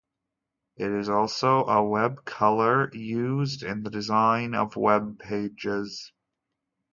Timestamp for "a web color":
1.65-2.89